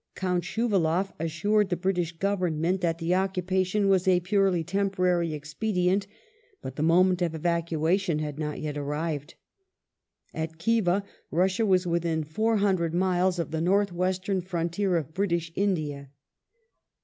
[0.15, 6.07] Count Schuvaloff assured the British Government that the occupation was a purely temporary expedient;
[6.59, 9.35] but the moment of evacuation has not yet arrived.
[10.33, 16.09] At Khiva Russia was within 400 miles of the North Western frontier of British India.